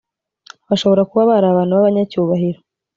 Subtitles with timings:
[0.69, 2.59] bashobora kuba bari abantu b'abanyacyubahiro,